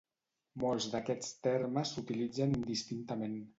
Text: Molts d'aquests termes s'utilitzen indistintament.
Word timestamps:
Molts 0.63 0.87
d'aquests 0.93 1.29
termes 1.49 1.93
s'utilitzen 1.99 2.59
indistintament. 2.63 3.41